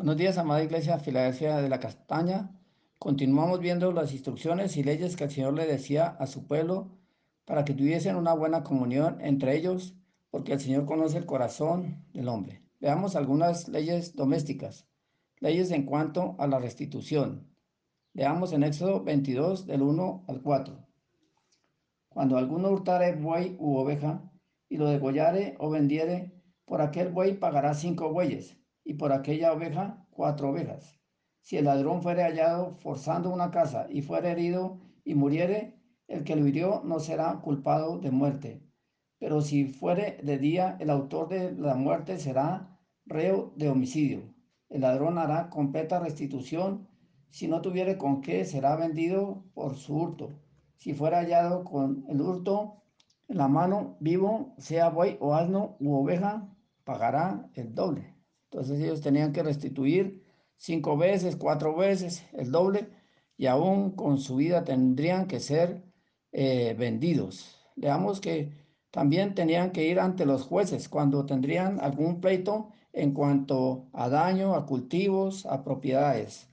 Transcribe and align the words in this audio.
Buenos 0.00 0.16
días, 0.16 0.38
amada 0.38 0.64
Iglesia 0.64 0.98
Filadelfia 0.98 1.58
de 1.58 1.68
la 1.68 1.78
Castaña. 1.78 2.58
Continuamos 2.98 3.60
viendo 3.60 3.92
las 3.92 4.14
instrucciones 4.14 4.78
y 4.78 4.82
leyes 4.82 5.14
que 5.14 5.24
el 5.24 5.30
Señor 5.30 5.52
le 5.52 5.66
decía 5.66 6.06
a 6.06 6.26
su 6.26 6.46
pueblo 6.46 6.96
para 7.44 7.66
que 7.66 7.74
tuviesen 7.74 8.16
una 8.16 8.32
buena 8.32 8.62
comunión 8.62 9.18
entre 9.20 9.54
ellos, 9.54 9.94
porque 10.30 10.54
el 10.54 10.60
Señor 10.60 10.86
conoce 10.86 11.18
el 11.18 11.26
corazón 11.26 12.06
del 12.14 12.28
hombre. 12.28 12.62
Veamos 12.80 13.14
algunas 13.14 13.68
leyes 13.68 14.16
domésticas, 14.16 14.86
leyes 15.38 15.70
en 15.70 15.84
cuanto 15.84 16.34
a 16.38 16.46
la 16.46 16.58
restitución. 16.58 17.46
Leamos 18.14 18.54
en 18.54 18.62
Éxodo 18.62 19.04
22, 19.04 19.66
del 19.66 19.82
1 19.82 20.24
al 20.28 20.40
4. 20.40 20.78
Cuando 22.08 22.38
alguno 22.38 22.70
hurtare 22.70 23.16
buey 23.16 23.54
u 23.58 23.76
oveja, 23.76 24.22
y 24.66 24.78
lo 24.78 24.88
degollare 24.88 25.56
o 25.58 25.68
vendiere, 25.68 26.32
por 26.64 26.80
aquel 26.80 27.10
buey 27.10 27.34
pagará 27.34 27.74
cinco 27.74 28.10
bueyes 28.10 28.56
y 28.84 28.94
por 28.94 29.12
aquella 29.12 29.52
oveja 29.52 30.06
cuatro 30.10 30.50
ovejas. 30.50 31.00
Si 31.40 31.56
el 31.56 31.64
ladrón 31.64 32.02
fuere 32.02 32.22
hallado 32.22 32.78
forzando 32.80 33.30
una 33.30 33.50
casa 33.50 33.86
y 33.90 34.02
fuere 34.02 34.30
herido 34.30 34.80
y 35.04 35.14
muriere, 35.14 35.80
el 36.06 36.24
que 36.24 36.36
lo 36.36 36.46
hirió 36.46 36.82
no 36.84 37.00
será 37.00 37.40
culpado 37.40 37.98
de 37.98 38.10
muerte. 38.10 38.62
Pero 39.18 39.40
si 39.40 39.66
fuere 39.66 40.18
de 40.22 40.38
día, 40.38 40.76
el 40.80 40.90
autor 40.90 41.28
de 41.28 41.52
la 41.52 41.74
muerte 41.74 42.18
será 42.18 42.78
reo 43.06 43.52
de 43.56 43.68
homicidio. 43.68 44.34
El 44.68 44.82
ladrón 44.82 45.18
hará 45.18 45.50
completa 45.50 46.00
restitución. 46.00 46.88
Si 47.30 47.48
no 47.48 47.60
tuviere 47.60 47.98
con 47.98 48.22
qué, 48.22 48.44
será 48.44 48.76
vendido 48.76 49.44
por 49.54 49.76
su 49.76 49.96
hurto. 49.96 50.30
Si 50.76 50.94
fuera 50.94 51.18
hallado 51.18 51.64
con 51.64 52.04
el 52.08 52.20
hurto 52.20 52.82
en 53.28 53.38
la 53.38 53.48
mano, 53.48 53.96
vivo, 54.00 54.54
sea 54.58 54.88
buey 54.88 55.16
o 55.20 55.34
asno 55.34 55.76
u 55.78 55.94
oveja, 55.94 56.48
pagará 56.84 57.50
el 57.54 57.74
doble. 57.74 58.19
Entonces 58.50 58.80
ellos 58.80 59.00
tenían 59.00 59.32
que 59.32 59.44
restituir 59.44 60.24
cinco 60.56 60.96
veces, 60.96 61.36
cuatro 61.36 61.76
veces 61.76 62.24
el 62.32 62.50
doble 62.50 62.88
y 63.36 63.46
aún 63.46 63.92
con 63.92 64.18
su 64.18 64.36
vida 64.36 64.64
tendrían 64.64 65.26
que 65.26 65.38
ser 65.38 65.84
eh, 66.32 66.74
vendidos. 66.76 67.64
Veamos 67.76 68.20
que 68.20 68.52
también 68.90 69.34
tenían 69.36 69.70
que 69.70 69.86
ir 69.86 70.00
ante 70.00 70.26
los 70.26 70.42
jueces 70.42 70.88
cuando 70.88 71.26
tendrían 71.26 71.80
algún 71.80 72.20
pleito 72.20 72.70
en 72.92 73.12
cuanto 73.12 73.88
a 73.92 74.08
daño, 74.08 74.54
a 74.54 74.66
cultivos, 74.66 75.46
a 75.46 75.62
propiedades. 75.62 76.48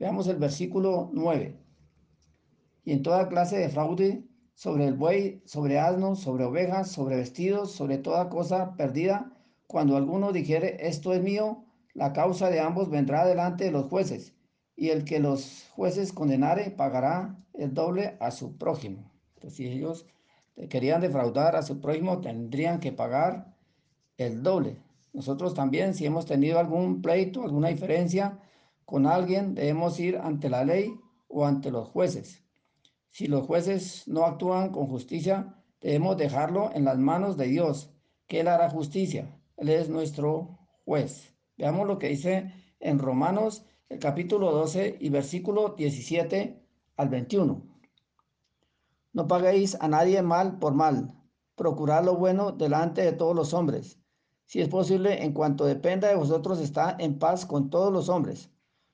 Veamos 0.00 0.26
el 0.26 0.36
versículo 0.36 1.10
9. 1.12 1.56
Y 2.84 2.92
en 2.92 3.02
toda 3.02 3.28
clase 3.28 3.56
de 3.58 3.68
fraude, 3.68 4.24
sobre 4.54 4.86
el 4.86 4.94
buey, 4.94 5.42
sobre 5.44 5.78
asnos, 5.78 6.20
sobre 6.20 6.44
ovejas, 6.44 6.90
sobre 6.90 7.16
vestidos, 7.16 7.72
sobre 7.72 7.98
toda 7.98 8.28
cosa 8.28 8.74
perdida, 8.76 9.35
cuando 9.66 9.96
alguno 9.96 10.32
dijere, 10.32 10.86
esto 10.86 11.12
es 11.12 11.22
mío, 11.22 11.64
la 11.94 12.12
causa 12.12 12.50
de 12.50 12.60
ambos 12.60 12.90
vendrá 12.90 13.26
delante 13.26 13.64
de 13.64 13.70
los 13.70 13.86
jueces, 13.86 14.34
y 14.76 14.90
el 14.90 15.04
que 15.04 15.18
los 15.18 15.68
jueces 15.74 16.12
condenare 16.12 16.70
pagará 16.70 17.36
el 17.54 17.72
doble 17.74 18.16
a 18.20 18.30
su 18.30 18.56
prójimo. 18.56 19.10
Entonces, 19.34 19.56
si 19.56 19.66
ellos 19.66 20.06
querían 20.68 21.00
defraudar 21.00 21.56
a 21.56 21.62
su 21.62 21.80
prójimo, 21.80 22.20
tendrían 22.20 22.80
que 22.80 22.92
pagar 22.92 23.54
el 24.16 24.42
doble. 24.42 24.78
Nosotros 25.12 25.54
también, 25.54 25.94
si 25.94 26.04
hemos 26.04 26.26
tenido 26.26 26.58
algún 26.58 27.00
pleito, 27.00 27.42
alguna 27.42 27.68
diferencia 27.68 28.38
con 28.84 29.06
alguien, 29.06 29.54
debemos 29.54 29.98
ir 29.98 30.18
ante 30.18 30.50
la 30.50 30.64
ley 30.64 30.94
o 31.28 31.46
ante 31.46 31.70
los 31.70 31.88
jueces. 31.88 32.42
Si 33.10 33.26
los 33.26 33.46
jueces 33.46 34.06
no 34.06 34.26
actúan 34.26 34.70
con 34.70 34.86
justicia, 34.86 35.54
debemos 35.80 36.18
dejarlo 36.18 36.70
en 36.74 36.84
las 36.84 36.98
manos 36.98 37.36
de 37.36 37.46
Dios, 37.46 37.90
que 38.26 38.40
Él 38.40 38.48
hará 38.48 38.68
justicia. 38.68 39.34
Él 39.56 39.70
es 39.70 39.88
nuestro 39.88 40.58
juez. 40.84 41.34
Veamos 41.56 41.86
lo 41.86 41.98
que 41.98 42.08
dice 42.08 42.52
en 42.80 42.98
Romanos, 42.98 43.64
el 43.88 43.98
capítulo 43.98 44.52
12 44.52 44.98
y 45.00 45.08
versículo 45.08 45.70
17 45.70 46.62
al 46.96 47.08
21. 47.08 47.62
No 49.12 49.26
paguéis 49.26 49.76
a 49.80 49.88
nadie 49.88 50.20
mal 50.20 50.58
por 50.58 50.74
mal. 50.74 51.14
Procurad 51.54 52.04
lo 52.04 52.16
bueno 52.16 52.52
delante 52.52 53.00
de 53.02 53.12
todos 53.12 53.34
los 53.34 53.54
hombres. 53.54 53.98
Si 54.44 54.60
es 54.60 54.68
posible, 54.68 55.24
en 55.24 55.32
cuanto 55.32 55.64
dependa 55.64 56.08
de 56.08 56.16
vosotros, 56.16 56.60
está 56.60 56.94
en 56.98 57.18
paz 57.18 57.46
con 57.46 57.70
todos 57.70 57.92
los 57.92 58.08
hombres. 58.08 58.50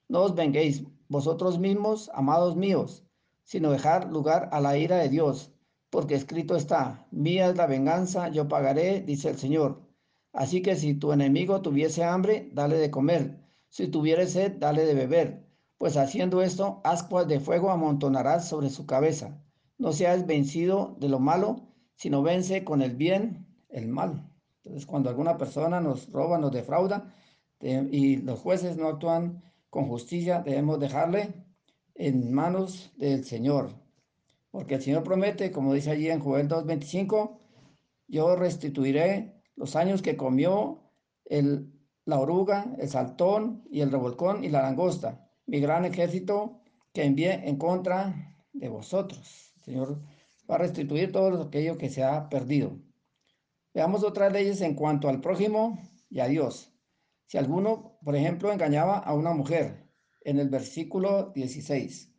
No 0.09 0.21
os 0.21 0.35
venguéis 0.35 0.85
vosotros 1.09 1.59
mismos, 1.59 2.11
amados 2.15 2.57
míos, 2.57 3.05
sino 3.43 3.73
dejar 3.73 4.11
lugar 4.13 4.49
a 4.53 4.61
la 4.61 4.79
ira 4.79 4.97
de 4.97 5.09
Dios, 5.09 5.53
porque 5.91 6.15
escrito 6.15 6.57
está, 6.57 7.07
mía 7.11 7.51
es 7.51 7.57
la 7.57 7.67
venganza, 7.67 8.29
yo 8.29 8.49
pagaré, 8.49 9.01
dice 9.01 9.29
el 9.29 9.39
Señor. 9.39 9.92
Así 10.33 10.63
que 10.63 10.77
si 10.77 10.95
tu 10.95 11.13
enemigo 11.13 11.61
tuviese 11.61 12.05
hambre, 12.05 12.51
dale 12.53 12.77
de 12.77 12.91
comer. 12.91 13.39
Si 13.69 13.89
tuviere 13.89 14.27
sed, 14.27 14.53
dale 14.59 14.85
de 14.85 14.95
beber. 14.95 15.47
Pues 15.79 15.97
haciendo 15.97 16.43
esto, 16.43 16.81
ascuas 16.85 17.29
de 17.29 17.41
fuego 17.41 17.71
amontonarás 17.71 18.49
sobre 18.49 18.71
su 18.71 18.87
cabeza. 18.87 19.43
No 19.79 19.93
seas 19.93 20.27
vencido 20.27 20.97
de 21.01 21.09
lo 21.09 21.19
malo, 21.19 21.69
sino 21.97 22.23
vence 22.23 22.65
con 22.65 22.83
el 22.83 22.97
bien 22.97 23.47
el 23.69 23.89
mal. 23.89 24.29
Entonces, 24.59 24.87
cuando 24.87 25.11
alguna 25.11 25.37
persona 25.37 25.81
nos 25.81 26.11
roba, 26.13 26.39
nos 26.39 26.53
defrauda 26.53 27.13
y 27.61 28.17
los 28.17 28.39
jueces 28.41 28.77
no 28.77 28.89
actúan 28.89 29.43
con 29.71 29.89
justicia, 29.89 30.41
debemos 30.41 30.79
dejarle 30.79 31.35
en 31.95 32.33
manos 32.33 32.93
del 32.97 33.25
Señor. 33.25 33.71
Porque 34.51 34.77
el 34.77 34.83
Señor 34.83 35.03
promete, 35.03 35.51
como 35.51 35.75
dice 35.75 35.91
allí 35.91 36.11
en 36.11 36.21
Joel 36.21 36.49
2.25, 36.49 37.39
yo 38.07 38.37
restituiré 38.37 39.42
los 39.57 39.77
años 39.77 40.03
que 40.03 40.17
comió 40.17 40.93
el, 41.25 41.73
la 42.05 42.19
oruga, 42.19 42.75
el 42.79 42.89
saltón 42.89 43.65
y 43.71 43.81
el 43.81 43.91
revolcón 43.91 44.45
y 44.45 44.49
la 44.49 44.63
langosta, 44.63 45.29
mi 45.47 45.61
gran 45.61 45.85
ejército 45.85 46.61
que 46.93 47.05
envié 47.05 47.49
en 47.49 47.57
contra 47.57 48.37
de 48.53 48.69
vosotros. 48.69 49.53
El 49.57 49.63
Señor 49.63 50.03
va 50.51 50.57
a 50.57 50.59
restituir 50.59 51.13
todo 51.13 51.43
aquello 51.43 51.79
que 51.79 51.91
se 51.91 52.03
ha 52.03 52.29
perdido. 52.29 52.79
Veamos 53.75 54.05
otras 54.05 54.33
leyes 54.33 54.61
en 54.61 54.75
cuanto 54.75 55.09
al 55.09 55.21
prójimo 55.21 55.79
y 56.11 56.21
a 56.21 56.27
Dios. 56.27 56.73
Si 57.27 57.39
alguno, 57.39 57.99
por 58.05 58.15
ejemplo, 58.15 58.53
engañaba 58.53 58.99
a 58.99 59.15
una 59.15 59.33
mujer, 59.33 59.83
en 60.25 60.39
el 60.39 60.49
versículo 60.49 61.33
16. 61.35 62.15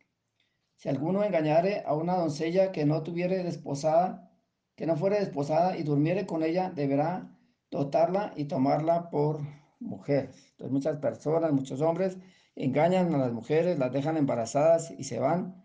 Si 0.76 0.88
alguno 0.88 1.22
engañare 1.22 1.82
a 1.86 1.94
una 1.94 2.16
doncella 2.16 2.72
que 2.72 2.84
no 2.84 3.02
tuviere 3.02 3.42
desposada, 3.42 4.33
que 4.76 4.86
no 4.86 4.96
fuere 4.96 5.20
desposada 5.20 5.76
y 5.76 5.82
durmiere 5.82 6.26
con 6.26 6.42
ella, 6.42 6.70
deberá 6.74 7.30
dotarla 7.70 8.32
y 8.36 8.44
tomarla 8.44 9.10
por 9.10 9.40
mujer. 9.80 10.30
Entonces 10.52 10.72
muchas 10.72 10.96
personas, 10.98 11.52
muchos 11.52 11.80
hombres 11.80 12.18
engañan 12.56 13.14
a 13.14 13.18
las 13.18 13.32
mujeres, 13.32 13.78
las 13.78 13.92
dejan 13.92 14.16
embarazadas 14.16 14.92
y 14.96 15.04
se 15.04 15.18
van. 15.18 15.64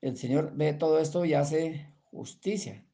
El 0.00 0.16
Señor 0.16 0.52
ve 0.54 0.72
todo 0.72 0.98
esto 0.98 1.24
y 1.24 1.34
hace 1.34 1.86
justicia. 2.04 2.84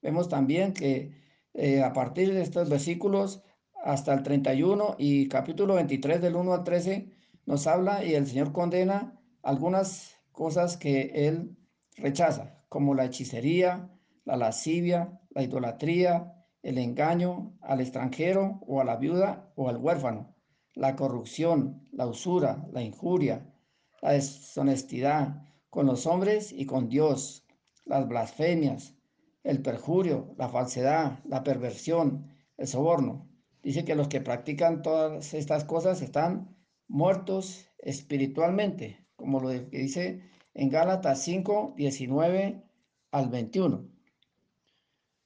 Vemos 0.00 0.28
también 0.28 0.72
que 0.72 1.14
eh, 1.54 1.82
a 1.82 1.92
partir 1.92 2.32
de 2.32 2.42
estos 2.42 2.68
versículos 2.68 3.42
hasta 3.84 4.14
el 4.14 4.22
31 4.22 4.96
y 4.98 5.28
capítulo 5.28 5.74
23 5.74 6.20
del 6.20 6.36
1 6.36 6.52
al 6.52 6.64
13 6.64 7.10
nos 7.46 7.66
habla 7.66 8.04
y 8.04 8.14
el 8.14 8.26
Señor 8.26 8.52
condena 8.52 9.20
algunas 9.42 10.16
cosas 10.30 10.76
que 10.76 11.10
Él 11.26 11.56
rechaza, 11.96 12.64
como 12.68 12.94
la 12.94 13.04
hechicería, 13.04 13.90
la 14.24 14.36
lascivia, 14.36 15.20
la 15.30 15.42
idolatría, 15.42 16.34
el 16.62 16.78
engaño 16.78 17.56
al 17.60 17.80
extranjero 17.80 18.60
o 18.66 18.80
a 18.80 18.84
la 18.84 18.96
viuda 18.96 19.52
o 19.56 19.68
al 19.68 19.78
huérfano, 19.78 20.34
la 20.74 20.96
corrupción, 20.96 21.88
la 21.92 22.06
usura, 22.06 22.66
la 22.72 22.82
injuria, 22.82 23.52
la 24.00 24.12
deshonestidad 24.12 25.42
con 25.70 25.86
los 25.86 26.06
hombres 26.06 26.52
y 26.52 26.66
con 26.66 26.88
Dios, 26.88 27.46
las 27.84 28.06
blasfemias, 28.08 28.94
el 29.42 29.60
perjurio, 29.60 30.34
la 30.38 30.48
falsedad, 30.48 31.18
la 31.24 31.42
perversión, 31.42 32.28
el 32.56 32.68
soborno. 32.68 33.28
Dice 33.62 33.84
que 33.84 33.94
los 33.94 34.08
que 34.08 34.20
practican 34.20 34.82
todas 34.82 35.34
estas 35.34 35.64
cosas 35.64 36.00
están 36.02 36.56
muertos 36.88 37.68
espiritualmente, 37.78 39.06
como 39.16 39.40
lo 39.40 39.50
dice 39.50 40.22
en 40.54 40.68
Gálatas 40.68 41.22
5, 41.22 41.74
19 41.76 42.62
al 43.10 43.28
21. 43.28 43.88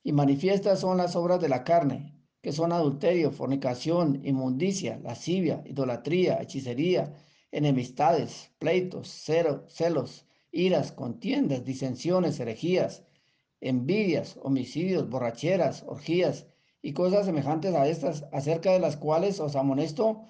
Y 0.07 0.13
manifiestas 0.13 0.79
son 0.79 0.99
las 0.99 1.17
obras 1.17 1.41
de 1.41 1.49
la 1.49 1.65
carne, 1.65 2.15
que 2.41 2.53
son 2.53 2.71
adulterio, 2.71 3.33
fornicación, 3.33 4.21
inmundicia, 4.25 5.01
lascivia, 5.03 5.65
idolatría, 5.67 6.41
hechicería, 6.41 7.13
enemistades, 7.51 8.53
pleitos, 8.61 9.09
celos, 9.09 10.25
iras, 10.53 10.93
contiendas, 10.93 11.65
disensiones, 11.65 12.39
herejías, 12.39 13.03
envidias, 13.61 14.39
homicidios, 14.45 15.11
borracheras, 15.11 15.83
orgías 15.89 16.47
y 16.83 16.93
cosas 16.93 17.27
semejantes 17.27 17.75
a 17.75 17.89
estas, 17.89 18.27
acerca 18.31 18.71
de 18.71 18.79
las 18.79 18.97
cuales 18.97 19.41
os 19.41 19.57
amonesto, 19.57 20.23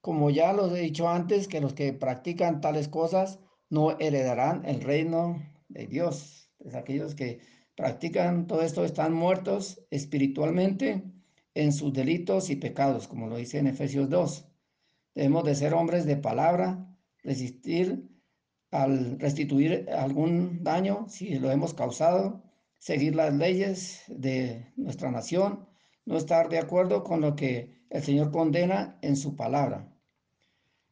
como 0.00 0.30
ya 0.30 0.52
los 0.52 0.70
he 0.70 0.78
dicho 0.78 1.08
antes, 1.08 1.48
que 1.48 1.60
los 1.60 1.72
que 1.72 1.92
practican 1.92 2.60
tales 2.60 2.86
cosas 2.86 3.40
no 3.68 3.98
heredarán 3.98 4.64
el 4.64 4.80
reino 4.80 5.42
de 5.66 5.88
Dios. 5.88 6.52
Es 6.60 6.76
aquellos 6.76 7.16
que 7.16 7.40
practican 7.76 8.46
todo 8.46 8.62
esto 8.62 8.84
están 8.84 9.12
muertos 9.12 9.80
espiritualmente 9.90 11.02
en 11.54 11.72
sus 11.72 11.92
delitos 11.92 12.50
y 12.50 12.56
pecados, 12.56 13.08
como 13.08 13.28
lo 13.28 13.36
dice 13.36 13.58
en 13.58 13.66
Efesios 13.66 14.08
2. 14.08 14.46
Debemos 15.14 15.44
de 15.44 15.54
ser 15.54 15.74
hombres 15.74 16.04
de 16.04 16.16
palabra, 16.16 16.86
resistir 17.22 18.08
al 18.70 19.18
restituir 19.20 19.88
algún 19.90 20.62
daño 20.64 21.06
si 21.08 21.38
lo 21.38 21.50
hemos 21.50 21.74
causado, 21.74 22.42
seguir 22.78 23.14
las 23.14 23.32
leyes 23.32 24.02
de 24.08 24.72
nuestra 24.76 25.10
nación, 25.10 25.68
no 26.06 26.16
estar 26.16 26.48
de 26.48 26.58
acuerdo 26.58 27.04
con 27.04 27.20
lo 27.20 27.36
que 27.36 27.84
el 27.90 28.02
Señor 28.02 28.32
condena 28.32 28.98
en 29.02 29.16
su 29.16 29.36
palabra. 29.36 29.88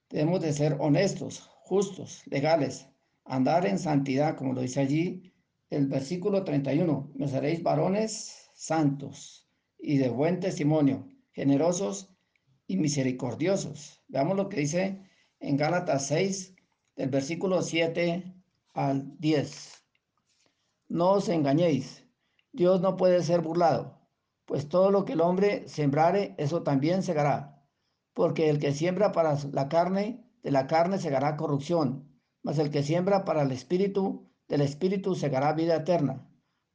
Debemos 0.08 0.40
de 0.40 0.52
ser 0.52 0.76
honestos, 0.78 1.40
justos, 1.62 2.22
legales, 2.26 2.88
andar 3.24 3.66
en 3.66 3.78
santidad, 3.78 4.36
como 4.36 4.52
lo 4.52 4.60
dice 4.60 4.80
allí 4.80 5.31
el 5.72 5.86
versículo 5.86 6.44
31. 6.44 7.12
Me 7.14 7.28
seréis 7.28 7.62
varones 7.62 8.50
santos 8.54 9.48
y 9.78 9.96
de 9.96 10.10
buen 10.10 10.38
testimonio, 10.38 11.08
generosos 11.32 12.14
y 12.66 12.76
misericordiosos. 12.76 14.02
Veamos 14.08 14.36
lo 14.36 14.48
que 14.50 14.60
dice 14.60 15.02
en 15.40 15.56
Gálatas 15.56 16.06
6, 16.08 16.54
del 16.96 17.08
versículo 17.08 17.62
7 17.62 18.34
al 18.74 19.18
10. 19.18 19.84
No 20.88 21.12
os 21.12 21.30
engañéis, 21.30 22.04
Dios 22.52 22.82
no 22.82 22.96
puede 22.96 23.22
ser 23.22 23.40
burlado, 23.40 23.98
pues 24.44 24.68
todo 24.68 24.90
lo 24.90 25.06
que 25.06 25.14
el 25.14 25.22
hombre 25.22 25.66
sembrare, 25.68 26.34
eso 26.36 26.62
también 26.62 27.02
segará. 27.02 27.64
Porque 28.12 28.50
el 28.50 28.58
que 28.58 28.72
siembra 28.72 29.10
para 29.12 29.38
la 29.52 29.70
carne, 29.70 30.22
de 30.42 30.50
la 30.50 30.66
carne 30.66 30.98
segará 30.98 31.38
corrupción, 31.38 32.12
mas 32.42 32.58
el 32.58 32.70
que 32.70 32.82
siembra 32.82 33.24
para 33.24 33.42
el 33.42 33.52
espíritu, 33.52 34.31
del 34.52 34.60
espíritu 34.60 35.14
segará 35.14 35.54
vida 35.54 35.76
eterna. 35.76 36.28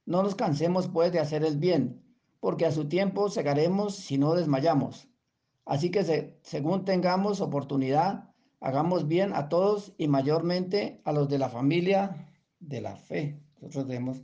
No 0.04 0.24
nos 0.24 0.34
cansemos 0.34 0.88
pues 0.88 1.12
de 1.12 1.20
hacer 1.20 1.46
el 1.46 1.58
bien, 1.58 2.02
porque 2.40 2.66
a 2.66 2.72
su 2.72 2.90
tiempo 2.90 3.30
segaremos 3.30 3.96
si 3.96 4.18
no 4.18 4.34
desmayamos. 4.34 5.08
Así 5.64 5.92
que 5.92 6.40
según 6.42 6.86
tengamos 6.86 7.40
oportunidad, 7.40 8.34
hagamos 8.62 9.08
bien 9.08 9.32
a 9.36 9.48
todos 9.48 9.94
y 10.00 10.08
mayormente 10.08 11.02
a 11.04 11.12
los 11.12 11.30
de 11.30 11.38
la 11.38 11.50
familia 11.50 12.34
de 12.60 12.82
la 12.82 12.96
fe. 12.96 13.40
Nosotros 13.62 13.88
debemos 13.88 14.24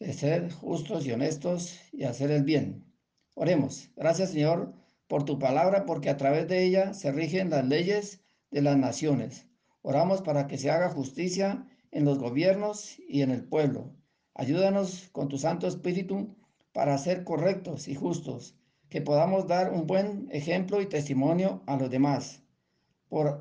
de 0.00 0.12
ser 0.12 0.50
justos 0.50 1.06
y 1.06 1.12
honestos 1.12 1.78
y 1.92 2.02
hacer 2.02 2.32
el 2.32 2.42
bien. 2.42 2.92
Oremos. 3.36 3.88
Gracias 3.94 4.32
Señor 4.32 4.74
por 5.06 5.24
tu 5.24 5.38
palabra, 5.38 5.86
porque 5.86 6.10
a 6.10 6.16
través 6.16 6.48
de 6.48 6.64
ella 6.64 6.92
se 6.92 7.12
rigen 7.12 7.50
las 7.50 7.64
leyes 7.64 8.24
de 8.50 8.62
las 8.62 8.76
naciones. 8.76 9.46
Oramos 9.82 10.22
para 10.22 10.48
que 10.48 10.58
se 10.58 10.72
haga 10.72 10.90
justicia 10.90 11.68
en 11.94 12.04
los 12.04 12.18
gobiernos 12.18 12.98
y 13.08 13.22
en 13.22 13.30
el 13.30 13.44
pueblo. 13.44 13.90
Ayúdanos 14.34 15.08
con 15.12 15.28
tu 15.28 15.38
Santo 15.38 15.66
Espíritu 15.66 16.36
para 16.72 16.98
ser 16.98 17.24
correctos 17.24 17.88
y 17.88 17.94
justos, 17.94 18.54
que 18.90 19.00
podamos 19.00 19.46
dar 19.46 19.72
un 19.72 19.86
buen 19.86 20.28
ejemplo 20.30 20.82
y 20.82 20.86
testimonio 20.86 21.62
a 21.66 21.76
los 21.76 21.88
demás 21.88 22.44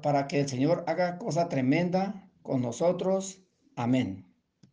para 0.02 0.28
que 0.28 0.40
el 0.40 0.48
Señor 0.48 0.84
haga 0.88 1.18
cosa 1.18 1.50
tremenda 1.50 2.30
con 2.42 2.62
nosotros. 2.62 3.42
Amén. 3.76 4.33